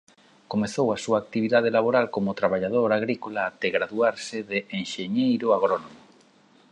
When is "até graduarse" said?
3.43-4.37